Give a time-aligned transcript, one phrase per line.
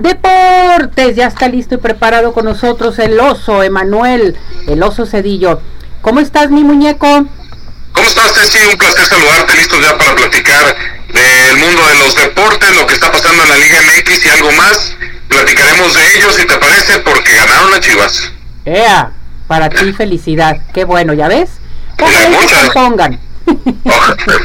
[0.00, 4.36] Deportes, ya está listo y preparado con nosotros el oso Emanuel,
[4.66, 5.60] el oso Cedillo.
[6.02, 7.06] ¿Cómo estás, mi muñeco?
[7.92, 8.58] ¿Cómo estás, Ceci?
[8.66, 10.76] Un placer saludarte, listos ya para platicar
[11.12, 14.50] del mundo de los deportes, lo que está pasando en la Liga MX y algo
[14.50, 14.96] más.
[15.28, 18.32] Platicaremos de ellos, si te parece, porque ganaron las Chivas.
[18.64, 19.12] ¡Ea!
[19.46, 20.56] Para ti felicidad.
[20.72, 21.50] Qué bueno, ¿ya ves?
[22.02, 23.20] Ojalá que se pongan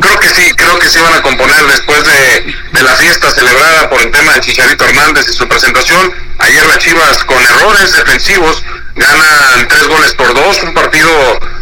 [0.00, 3.88] creo que sí, creo que sí van a componer después de, de, la fiesta celebrada
[3.88, 6.12] por el tema de Chicharito Hernández y su presentación.
[6.38, 8.62] Ayer las Chivas con errores defensivos
[8.94, 11.10] ganan tres goles por dos, un partido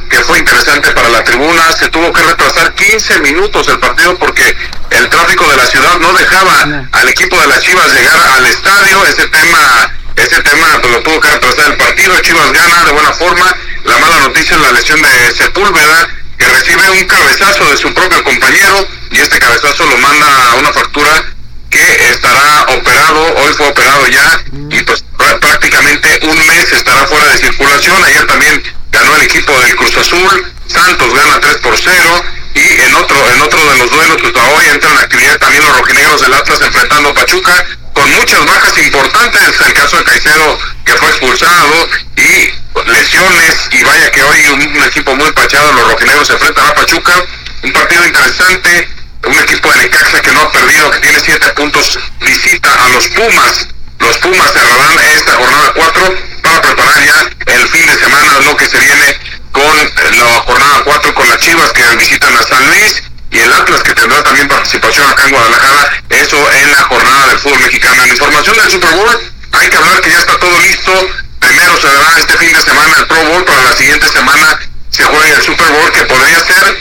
[0.08, 1.72] que fue interesante para la tribuna.
[1.72, 4.56] Se tuvo que retrasar 15 minutos el partido porque
[4.90, 9.04] el tráfico de la ciudad no dejaba al equipo de las Chivas llegar al estadio.
[9.06, 12.18] Ese tema, ese tema pues, lo tuvo que retrasar el partido.
[12.20, 13.56] Chivas gana de buena forma.
[13.84, 16.08] La mala noticia es la lesión de Sepúlveda
[16.50, 21.24] recibe un cabezazo de su propio compañero y este cabezazo lo manda a una fractura
[21.70, 25.04] que estará operado, hoy fue operado ya y pues
[25.40, 28.02] prácticamente un mes estará fuera de circulación.
[28.04, 32.94] Ayer también ganó el equipo del Cruz Azul, Santos gana 3 por 0 y en
[32.96, 36.34] otro en otro de los duelos pues hoy entran en actividad también los rojinegros del
[36.34, 41.88] Atlas enfrentando a Pachuca con muchas bajas importantes, el caso de Caicedo que fue expulsado
[42.16, 42.50] y
[42.90, 44.40] lesiones y vaya que hoy
[45.58, 47.12] los rojinegros se enfrentan a Pachuca,
[47.62, 48.88] un partido interesante,
[49.24, 53.08] un equipo de Necaxa que no ha perdido, que tiene siete puntos, visita a los
[53.08, 53.66] Pumas,
[53.98, 58.66] los Pumas cerrarán esta jornada 4 para preparar ya el fin de semana lo que
[58.66, 59.18] se viene
[59.50, 59.76] con
[60.18, 63.94] la jornada 4 con las Chivas que visitan a San Luis y el Atlas que
[63.94, 68.04] tendrá también participación acá en Guadalajara, eso en la jornada del fútbol mexicano.
[68.04, 70.92] En información del Super Bowl, hay que hablar que ya está todo listo,
[71.40, 74.58] primero se dará este fin de semana el Pro Bowl, para la siguiente semana
[75.00, 76.78] se juega el Super Bowl, que podría ser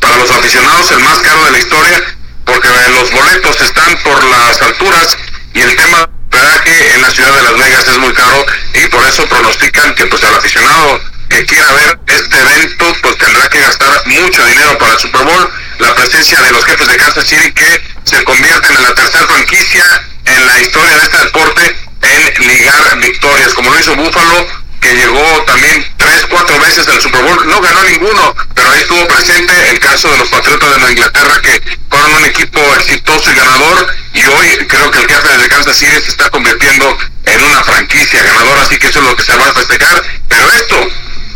[0.00, 2.02] para los aficionados el más caro de la historia,
[2.44, 5.16] porque los boletos están por las alturas
[5.54, 8.86] y el tema de pedaje en la ciudad de Las Vegas es muy caro y
[8.88, 13.60] por eso pronostican que pues el aficionado que quiera ver este evento pues tendrá que
[13.60, 15.50] gastar mucho dinero para el Super Bowl.
[15.78, 19.84] La presencia de los jefes de Kansas City que se convierten en la tercera franquicia
[20.24, 24.46] en la historia de este deporte en ligar victorias, como lo hizo Buffalo,
[24.94, 29.52] llegó también tres, cuatro veces al Super Bowl, no ganó ninguno, pero ahí estuvo presente
[29.70, 33.94] el caso de los Patriotas de Nueva Inglaterra, que fueron un equipo exitoso y ganador,
[34.14, 38.22] y hoy creo que el jefe de Kansas City se está convirtiendo en una franquicia
[38.22, 40.88] ganadora, así que eso es lo que se va a festejar, pero esto,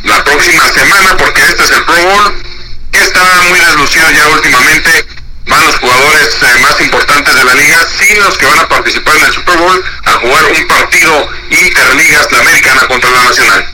[0.05, 2.43] la próxima semana, porque este es el Pro Bowl,
[2.91, 5.07] que está muy deslucido ya últimamente,
[5.47, 9.17] van los jugadores eh, más importantes de la liga, sin los que van a participar
[9.17, 13.65] en el Super Bowl, a jugar un partido interligas, la americana contra la nacional.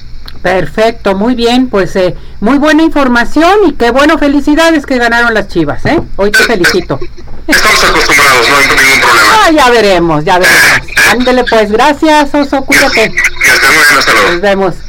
[0.43, 5.49] Perfecto, muy bien, pues eh, muy buena información y qué bueno, felicidades que ganaron las
[5.49, 6.01] chivas, ¿eh?
[6.17, 6.99] Hoy te felicito.
[7.47, 9.35] Estamos acostumbrados, no hay ningún problema.
[9.45, 10.89] Ah, ya veremos, ya veremos.
[11.11, 13.09] Ándele pues, gracias, Oso, cuídate.
[13.09, 13.23] Bien,
[13.53, 14.31] hasta luego.
[14.33, 14.75] Nos vemos.